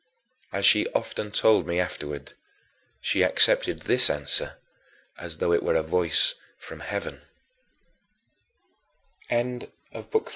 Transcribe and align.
As 0.51 0.65
she 0.65 0.87
often 0.93 1.29
told 1.29 1.67
me 1.67 1.79
afterward, 1.79 2.33
she 3.01 3.21
accepted 3.21 3.81
this 3.83 4.09
answer 4.09 4.57
as 5.19 5.37
though 5.37 5.51
it 5.51 5.61
were 5.61 5.75
a 5.75 5.83
voice 5.83 6.33
from 6.57 6.79
heaven. 6.79 7.21